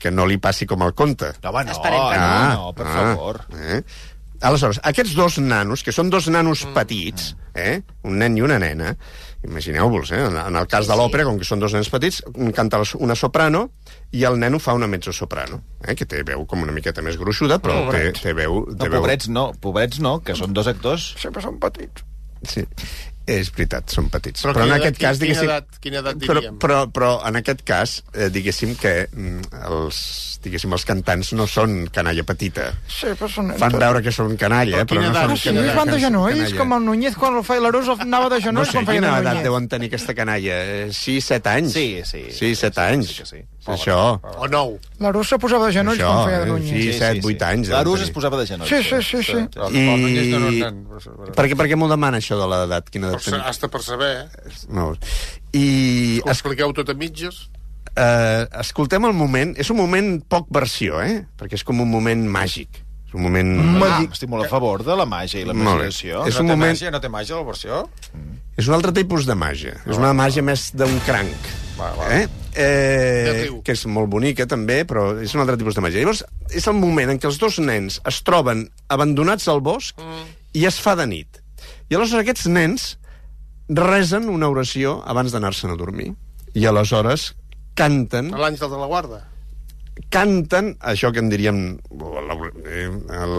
[0.00, 1.34] que no li passi com al conte.
[1.42, 2.54] No, home, no, Esperem que no, no.
[2.54, 3.42] no, per favor.
[3.58, 3.82] Eh?
[4.40, 7.82] Aleshores, aquests dos nanos, que són dos nanos petits, eh?
[8.08, 8.94] un nen i una nena,
[9.44, 10.20] imagineu-vos, eh?
[10.30, 13.66] en, el cas de l'òpera, com que són dos nens petits, un canta una soprano
[14.16, 15.92] i el neno fa una mezzosoprano, eh?
[15.92, 18.62] que té veu com una miqueta més gruixuda, però té, té veu...
[18.64, 19.02] No, Té veu...
[19.02, 21.12] pobrets no, pobrets no, que són dos actors.
[21.20, 22.08] Sempre són petits.
[22.48, 22.64] Sí.
[23.26, 24.42] És veritat, són petits.
[24.42, 25.50] Però Però, en quina aquest edat- cas, quina diguéssim...
[25.50, 26.56] edat- quina edat però, diríem?
[26.58, 30.00] però, però en aquest cas, eh, diguéssim que mm, els,
[30.42, 32.70] diguéssim, els cantants no són canalla petita.
[32.88, 33.52] Sí, però són...
[33.60, 35.60] Fan veure que són canalla, eh, però no quina són edat?
[35.60, 38.46] Ah, sí, van de genolls, com el Núñez quan el feia l'Arús anava de No
[38.48, 39.46] genolls sé quan feia quina de edat Núñez.
[39.50, 40.58] deuen tenir aquesta canalla.
[40.90, 41.72] 6, 7 anys?
[41.76, 42.24] Sí, sí.
[42.34, 43.12] Sí, 7 anys.
[43.12, 43.44] Sí que sí.
[43.60, 43.96] És Això.
[44.40, 44.78] O nou.
[45.04, 46.70] L'Arús se posava de genolls Això, quan feia de eh, Núñez.
[46.70, 47.68] sí, 7, 8 anys.
[47.68, 48.08] deuen L'Arús tenir.
[48.08, 48.70] es posava de genolls.
[48.70, 49.38] Sí, sí, sí, sí.
[49.76, 52.88] I- no Per què, per què m'ho demana, això de l'edat?
[52.90, 53.40] Quina edat teniu?
[53.44, 54.50] hasta per saber, eh?
[54.68, 54.94] No.
[55.52, 57.50] I Ho expliqueu tot a mitges?
[57.96, 59.56] eh, escoltem el moment.
[59.58, 61.26] És un moment poc versió, eh?
[61.36, 62.68] Perquè és com un moment màgic.
[63.10, 63.82] És un moment...
[63.82, 66.24] Ah, estic molt a favor de la màgia i la imaginació.
[66.26, 67.88] És no un té moment- Màgia, no té màgia, la versió?
[68.56, 69.74] És un altre tipus de màgia.
[69.84, 71.50] És una màgia més d'un cranc.
[71.80, 72.08] Va, va.
[72.12, 72.26] Eh?
[72.60, 76.02] Eh, que és molt bonica també, però és un altre tipus de màgia.
[76.02, 80.00] Llavors, és el moment en què els dos nens es troben abandonats al bosc
[80.52, 81.40] i es fa de nit.
[81.88, 82.88] I aleshores aquests nens
[83.70, 86.12] resen una oració abans d'anar-se'n a dormir.
[86.58, 87.30] I aleshores
[87.78, 89.22] canten l'Àngel de la Guarda.
[90.08, 92.86] Canten això que en diríem eh,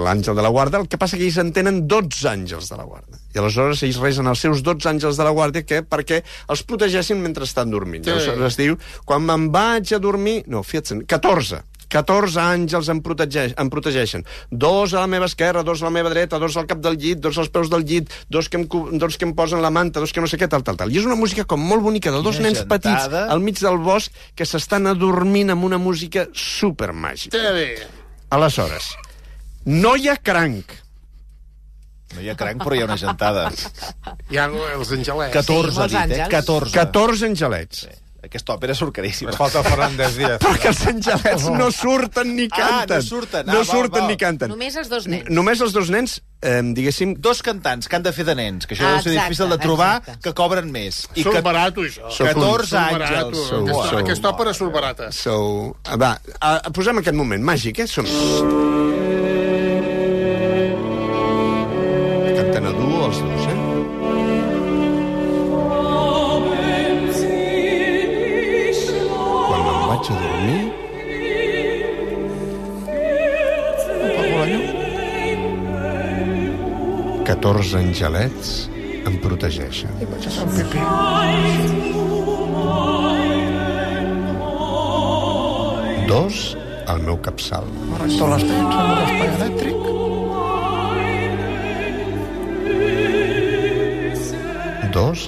[0.06, 2.86] l'àngel de la guarda, el que passa que ells en tenen 12 àngels de la
[2.88, 3.20] guarda.
[3.32, 6.22] I aleshores ells resen els seus 12 àngels de la guarda que, perquè
[6.52, 8.04] els protegeixin mentre estan dormint.
[8.06, 8.12] Sí.
[8.12, 8.18] Sí.
[8.18, 10.42] Aleshores es diu, quan me'n vaig a dormir...
[10.52, 11.64] No, fia't 14.
[11.92, 14.24] 14 àngels em, protegeix, em protegeixen.
[14.50, 17.20] Dos a la meva esquerra, dos a la meva dreta, dos al cap del llit,
[17.20, 18.68] dos als peus del llit, dos que em,
[19.02, 20.92] dos que em posen la manta, dos que no sé què, tal, tal, tal.
[20.92, 23.26] I és una música com molt bonica de dos Quina nens petits gentada.
[23.34, 27.36] al mig del bosc que s'estan adormint amb una música supermàgica.
[27.36, 27.68] Té bé.
[28.32, 28.94] Aleshores,
[29.68, 30.78] no hi ha cranc.
[32.16, 33.50] No hi ha cranc, però hi ha una gentada.
[34.32, 35.34] Hi ha els angelets.
[35.36, 36.24] 14, molts ha dit, eh?
[36.26, 36.32] àngels.
[36.40, 36.74] 14.
[36.76, 37.84] 14 angelets.
[38.24, 39.32] Aquesta òpera surt caríssima.
[39.32, 40.40] Es falta el Fernández Díaz.
[40.44, 42.98] Però que els angelets no surten ni Ah, canten.
[42.98, 43.50] no surten.
[43.50, 44.08] Ah, No val, surten val.
[44.12, 44.50] ni canten.
[44.54, 45.26] Només els dos nens.
[45.26, 47.16] N- Només els dos nens, eh, diguéssim...
[47.18, 49.50] Dos cantants que han de fer de nens, que això Ah, deu ser exacte, difícil
[49.50, 50.22] de trobar, exacte.
[50.30, 51.08] que cobren més.
[51.16, 52.12] I Surt que barat, això.
[52.14, 53.48] Surt 14 Surt barat, àngels.
[53.50, 55.12] Sou- aquesta, sou- aquesta òpera surt barata.
[55.12, 57.88] So, va, a, a, posem aquest moment màgic, eh?
[57.90, 58.06] Som...
[77.52, 79.92] 14 angelets em protegeixen.
[80.00, 80.80] I vaig a fer un pipí.
[86.08, 86.36] Dos
[86.94, 87.68] al meu capçal.
[87.90, 89.80] M'arrenco les dents amb un espai elèctric.
[94.96, 95.20] Dos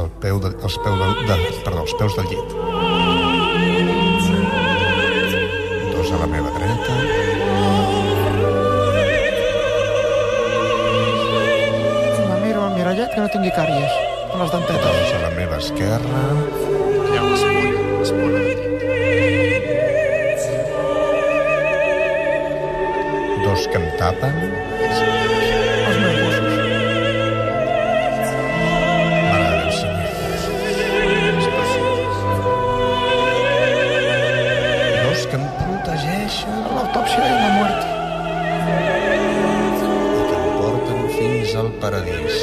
[0.00, 2.48] al peu de, als peu del, de, perdó, als peus del llit.
[5.98, 7.37] Dos a la meva dreta.
[12.98, 13.92] Mirallet que no tingui càries.
[14.34, 14.82] A les dentetes.
[14.82, 16.22] Dos a la meva esquerra.
[17.98, 18.64] L'espona de llit.
[23.44, 24.34] Dos que em tapen.
[24.82, 26.54] Els meus gossos.
[29.28, 30.10] Mare de Déu, senyor.
[35.04, 37.80] Dos que em protegeixen L'autòpsia i la mort.
[40.18, 42.34] i que em porten fins al paradís.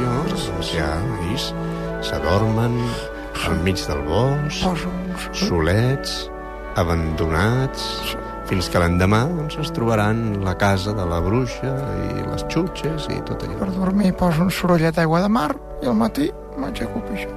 [0.00, 0.90] Doncs ja,
[1.28, 1.50] ells
[2.04, 2.78] s'adormen
[3.46, 4.86] al mig del bosc,
[5.36, 6.14] solets,
[6.80, 8.16] abandonats,
[8.48, 11.72] fins que l'endemà doncs, es trobaran la casa de la bruixa
[12.04, 13.60] i les xutxes i tot allò.
[13.62, 15.50] Per dormir poso un sorollet d'aigua de mar
[15.82, 16.30] i al matí
[16.60, 17.32] m'aixeco a pixar.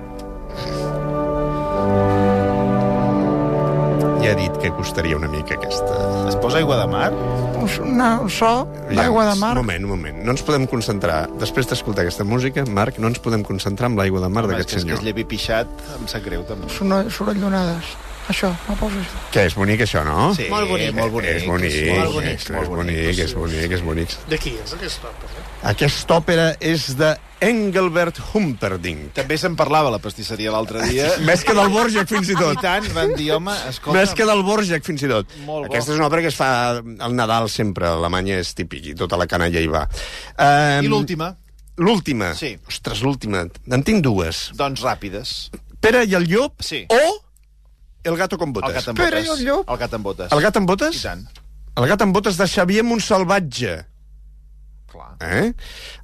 [4.23, 6.01] Ja he dit que costaria una mica aquesta...
[6.27, 7.11] Es posa aigua de mar?
[7.57, 9.51] Una, un so d'aigua de mar.
[9.57, 10.17] Un moment, un moment.
[10.25, 11.27] No ens podem concentrar.
[11.41, 14.75] Després d'escoltar aquesta música, Marc, no ens podem concentrar amb l'aigua de mar d'aquest que,
[14.75, 14.99] és que senyor.
[14.99, 15.67] es llevi pixat,
[15.99, 16.69] em sap greu, també.
[16.73, 17.95] Soroll- Sorollonades.
[18.27, 19.19] Això, me poso això.
[19.31, 20.33] Que és bonic, això, no?
[20.35, 20.91] Sí, Molt bonic.
[20.97, 21.29] molt bonic.
[21.31, 24.15] És bonic, molt bonic, és, molt és bonic, és bonic, és bonic.
[24.27, 25.43] De qui és aquesta òpera?
[25.71, 27.13] Aquesta òpera és de
[27.47, 29.13] Engelbert Humperdinck.
[29.15, 31.07] També se'n parlava a la pastisseria l'altre dia.
[31.29, 32.59] Més que del Borjak, fins i I tot.
[32.61, 33.95] tant, van dir, home, escolta...
[33.99, 35.31] Més que del Borjak, fins i tot.
[35.45, 35.71] Molt bo.
[35.71, 36.49] Aquesta és una òpera que es fa
[36.81, 37.87] al Nadal sempre.
[37.87, 39.85] A Alemanya és típic i tota la canalla hi va.
[40.35, 41.31] Um, I l'última?
[41.77, 42.33] L'última?
[42.35, 42.55] Sí.
[42.67, 43.45] Ostres, l'última.
[43.71, 44.49] En tinc dues.
[44.57, 45.33] Doncs ràpides.
[45.79, 46.83] Pere i el llop Sí.
[46.89, 47.01] o
[48.07, 48.73] El gato con El botes.
[48.73, 49.25] gat amb botes.
[49.25, 49.69] i el llop.
[49.69, 50.31] El gat amb botes.
[50.31, 50.95] El gat amb botes?
[50.95, 51.27] I tant.
[51.77, 53.75] El gat amb botes de Xavier Montsalvatge.
[54.87, 55.09] Clar.
[55.19, 55.51] Eh?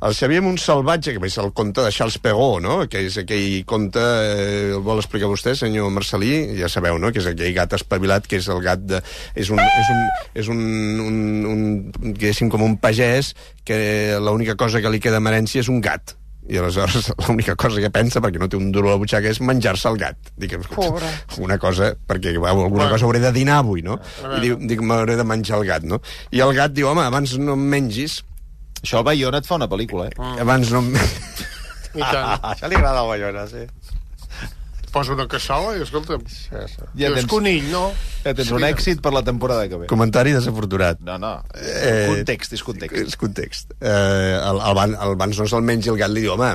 [0.03, 2.75] El Xavier Montsalvatge, que és el conte de Charles Perrault, no?
[2.91, 7.13] que és aquell conte, eh, el vol explicar vostè, senyor Marcelí, ja sabeu, no?
[7.15, 8.99] que és aquell gat espavilat, que és el gat de...
[9.39, 10.01] és un, és un,
[10.43, 10.59] és un,
[11.07, 11.15] un,
[11.53, 11.63] un
[12.11, 13.31] diguéssim, com un pagès
[13.63, 16.17] que l'única cosa que li queda en herència és un gat
[16.49, 19.39] i aleshores l'única cosa que pensa, perquè no té un duro a la butxaca, és
[19.41, 20.17] menjar-se el gat.
[20.37, 21.07] Dic, Pobre.
[21.39, 23.99] una cosa, perquè bueno, alguna cosa hauré de dinar avui, no?
[24.23, 26.01] I diu, dic, m'hauré de menjar el gat, no?
[26.31, 28.21] I el gat diu, home, abans no em mengis,
[28.83, 30.31] Això el Bayona et fa una pel·lícula, eh?
[30.43, 30.81] abans no...
[30.83, 30.97] em-
[31.95, 32.41] I tant.
[32.51, 33.61] Això li agrada al Bayona, sí.
[34.93, 37.87] Posa una cassola i, escolta'm, Ja ja tens, conill, no?
[38.21, 39.87] ja tens un èxit per la temporada que ve.
[39.89, 41.01] Comentari desafortunat.
[41.01, 41.33] No, no.
[41.57, 42.99] Eh, Context, és context.
[43.01, 43.73] És context.
[43.81, 43.89] Eh,
[44.37, 46.51] el, el, van, el Vans no se'l mengi, el gat li diu, home,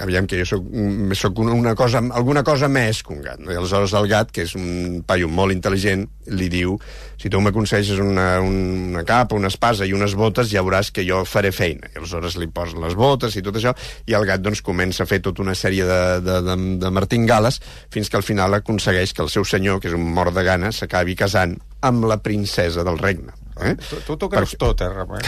[0.00, 3.38] aviam que jo soc, mm, soc una- una cosa, alguna cosa més que un gat.
[3.40, 3.52] No?
[3.52, 6.78] I aleshores el gat, que és un paio molt intel·ligent, li diu,
[7.16, 11.24] si tu m'aconsegueixes una, una capa, una espasa i unes botes, ja veuràs que jo
[11.24, 11.88] faré feina.
[11.94, 13.74] I aleshores li posa les botes i tot això,
[14.06, 17.60] i el gat doncs, comença a fer tota una sèrie de, de, de, de martingales
[17.90, 20.72] fins que al final aconsegueix que el seu senyor, que és un mort de gana,
[20.72, 23.32] s'acabi casant amb la princesa del regne.
[23.56, 23.72] Eh?
[23.80, 25.22] Tu, tu t'ho creus tot, eh, Ramon?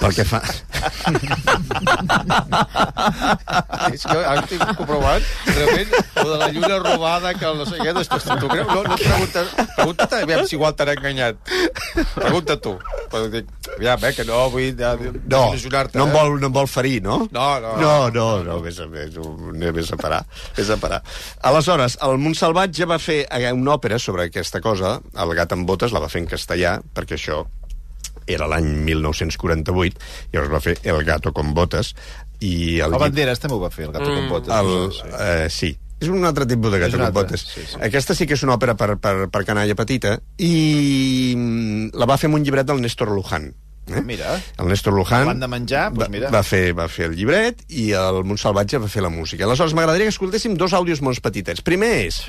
[0.00, 0.40] Pel que fa...
[3.90, 5.90] és que ara estic comprovant, realment,
[6.20, 8.68] lo de la lluna robada, que no sé què, després tu creus?
[8.68, 9.46] No, no et preguntes,
[9.78, 11.40] pregunta't, aviam si igual t'han enganyat.
[12.14, 12.74] Pregunta tu.
[13.10, 15.64] Però dic, aviam, eh, que no vull ja, No, no em,
[15.96, 16.12] eh?
[16.12, 17.16] vol, no em vol ferir, no?
[17.32, 17.70] No, no.
[17.80, 20.20] No, no, no, vés a, vés, vés a parar.
[20.56, 21.00] Vés a parar.
[21.48, 25.92] Aleshores, el Montsalvatge va fer eh, una òpera sobre aquesta cosa, El gat amb botes,
[25.94, 27.44] la va fer en castellà, perquè això
[28.26, 31.94] era l'any 1948, i llavors va fer El gato con botes,
[32.40, 34.52] i el, El Banderas també ho va fer, el gato con botes.
[34.56, 35.76] el, eh, sí.
[36.00, 37.42] És un altre tipus de gato altre, botes.
[37.44, 37.76] sí, sí.
[37.84, 42.16] Aquesta sí que és una òpera per, per, per canalla petita i mm, la va
[42.16, 43.50] fer amb un llibret del Néstor Luján.
[43.90, 44.00] Eh?
[44.06, 44.38] Mira.
[44.56, 46.30] El Néstor Luján de menjar, doncs va, mira.
[46.32, 49.44] va, fer, va fer el llibret i el Montsalvatge va fer la música.
[49.44, 51.60] Aleshores, m'agradaria que escoltéssim dos àudios molt petitets.
[51.66, 52.22] Primer és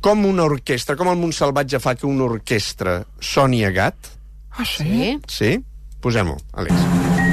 [0.00, 4.14] com una orquestra, com el Montsalvatge fa que una orquestra soni a gat.
[4.52, 5.18] Ah, sí?
[5.28, 5.64] Sí?
[6.00, 7.29] Posem-ho, Àlex.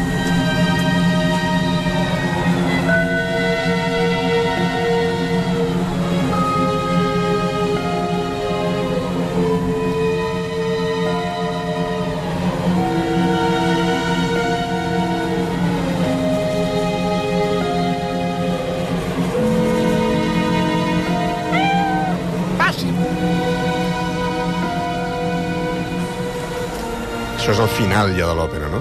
[27.47, 28.79] Això és el final ja de l'òpera, no?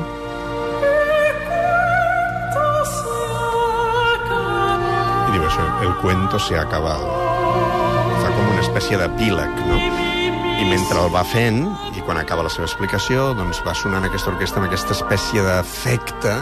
[5.28, 7.06] I diu això, el cuento se ha acabado.
[8.24, 9.78] Fa com una espècie d'epíleg, no?
[10.56, 11.60] I mentre el va fent,
[11.94, 16.34] i quan acaba la seva explicació, doncs va sonant aquesta orquestra amb aquesta espècie d'efecte...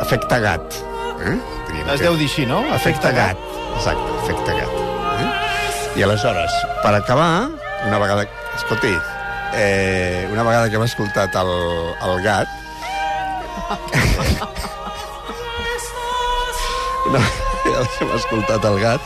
[0.00, 0.78] Efecte gat.
[1.24, 1.34] Eh?
[1.68, 2.62] Diríem Es que- deu dir així, no?
[2.76, 3.36] Efecte gat.
[3.76, 4.80] Exacte, efecte gat.
[5.20, 5.28] Eh?
[6.00, 7.50] I aleshores, per acabar,
[7.84, 8.24] una vegada...
[8.56, 8.94] Escolti,
[9.56, 11.52] eh, una vegada que hem escoltat el,
[12.08, 12.48] el gat...
[17.06, 19.00] una vegada que hem escoltat el gat,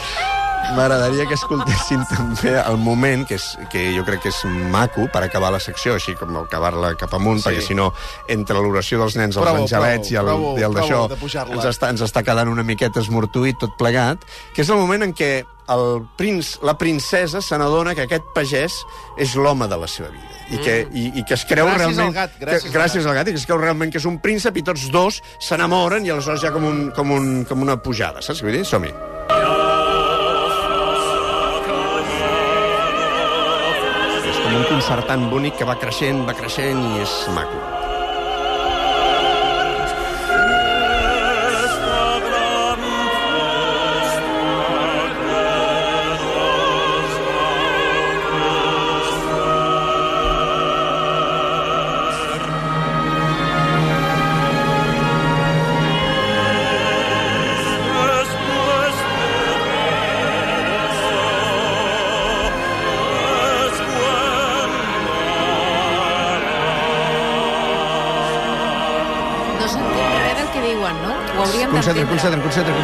[0.77, 4.41] m'agradaria que escoltessin també el moment, que, és, que jo crec que és
[4.73, 7.49] maco per acabar la secció, així com acabar-la cap amunt, Sí.
[7.49, 7.91] perquè si no,
[8.29, 12.25] entre l'oració dels nens, els angelets i el, i el d'això, ens, està, ens està
[12.27, 15.33] quedant una miqueta esmortuït tot plegat, que és el moment en què
[15.69, 18.81] el princ, la princesa se n'adona que aquest pagès
[19.21, 22.07] és l'home de la seva vida i que, i, i que es creu Gràcies realment
[22.07, 24.09] al gat, que, gràcies al gràcies al gat i que es creu realment que és
[24.09, 27.65] un príncep i tots dos s'enamoren i aleshores hi ha com, un, com, un, com
[27.65, 28.65] una pujada, saps què vull dir?
[28.69, 28.95] Som-hi.
[34.29, 37.78] És com un concertant bonic que va creixent, va creixent i és maco.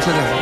[0.05, 0.34] 是的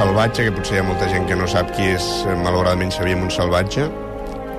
[0.00, 3.18] Montsalvatge, que potser hi ha molta gent que no sap qui és, eh, malauradament, Xavier
[3.20, 3.82] Montsalvatge,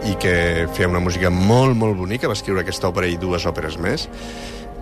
[0.05, 3.79] i que feia una música molt, molt bonica, va escriure aquesta òpera i dues òperes
[3.81, 4.07] més.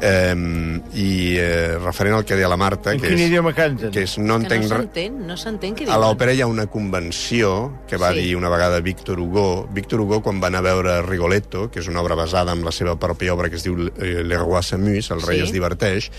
[0.02, 3.92] Eh, I eh, referent al que deia la Marta, En que quin és, idioma canten?
[3.92, 6.02] que és no Que entenc no s'entén, no s'entén què a diuen.
[6.02, 8.20] l'òpera hi ha una convenció que va Sí.
[8.22, 9.68] dir una vegada Víctor Hugo.
[9.72, 12.72] Víctor Hugo, quan va anar a veure Rigoletto, que és una obra basada en la
[12.72, 15.44] seva pròpia obra que es diu eh, Le Roi s'amuse, el rei Sí.
[15.46, 16.10] es diverteix,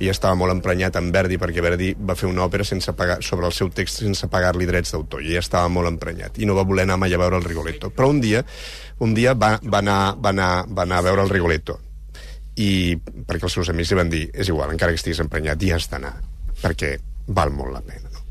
[0.00, 3.46] i estava molt emprenyat amb Verdi, perquè Verdi va fer una òpera sense pagar, sobre
[3.46, 6.82] el seu text sense pagar-li drets d'autor, i estava molt emprenyat, i no va voler
[6.82, 7.90] anar mai a veure el Rigoletto.
[7.90, 8.44] Però un dia,
[9.00, 11.80] un dia va, va, anar, va, anar, va anar a veure el Rigoletto,
[12.58, 15.74] i perquè els seus amics li van dir és igual, encara que estiguis emprenyat, hi
[15.76, 16.14] has d'anar
[16.62, 16.96] perquè
[17.28, 18.24] val molt la pena no?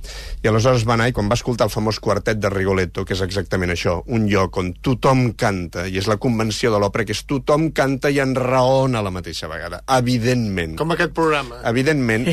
[0.43, 3.21] i aleshores va anar i quan va escoltar el famós quartet de Rigoletto, que és
[3.25, 7.23] exactament això un lloc on tothom canta i és la convenció de l'òpera, que és
[7.27, 11.61] tothom canta i enraona a la mateixa vegada evidentment Com aquest programa.
[11.67, 12.27] evidentment,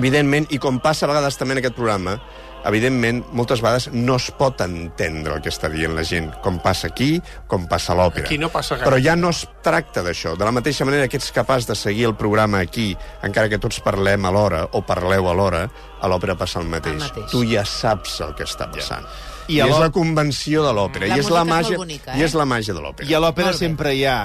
[0.00, 2.18] evidentment, i com passa a vegades també en aquest programa,
[2.66, 6.90] evidentment, moltes vegades no es pot entendre el que està dient la gent, com passa
[6.90, 8.26] aquí, com passa a l'òpera.
[8.26, 8.88] Aquí no passa gaire.
[8.88, 10.34] Però ja no es tracta d'això.
[10.38, 12.90] De la mateixa manera que ets capaç de seguir el programa aquí,
[13.26, 15.66] encara que tots parlem alhora, o parleu alhora,
[16.00, 17.00] a l'òpera passa el mateix.
[17.00, 17.30] El mateix.
[17.32, 19.06] Tu ja saps el que està passant.
[19.06, 22.22] I I, a és la convenció de l'òpera, La i és la màgia, bonica, i
[22.22, 22.26] eh?
[22.26, 23.06] és la màgia de l'òpera.
[23.06, 24.16] I a l'òpera sempre hi ha,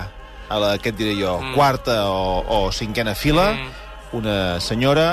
[0.50, 1.54] a la, què et diré jo, mm.
[1.54, 4.18] quarta o, o cinquena fila, mm.
[4.18, 5.12] una senyora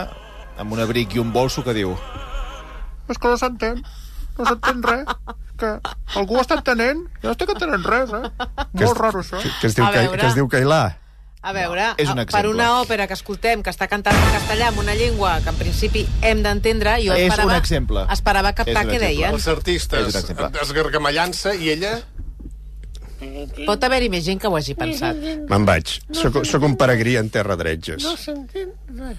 [0.58, 1.92] amb un abric i un bolso que diu
[3.08, 3.82] És que no s'entén.
[4.38, 5.06] No s'entén res.
[5.58, 5.72] Que
[6.20, 7.00] algú ho està entenent?
[7.22, 8.30] Jo no estic entenent res, eh?
[8.76, 9.40] Que Molt es- raro, això.
[9.42, 10.20] Que, que, es diu, A que, veure.
[10.20, 10.82] que es diu Cailà.
[11.40, 14.68] A veure, No, és un per una òpera que escoltem, que està cantada en castellà,
[14.72, 18.04] en una llengua que en principi hem d'entendre, jo És esperava, un exemple.
[18.10, 19.06] esperava És captar un què exemple.
[19.06, 19.34] deien.
[19.34, 20.14] Els artistes
[20.62, 21.92] esgargamellant-se i ella...
[23.66, 25.16] Pot haver-hi més gent que ho hagi pensat.
[25.48, 25.96] Me'n vaig.
[26.14, 28.04] Soc, soc un peregrí en terra dretges.
[28.18, 29.18] s'entén res.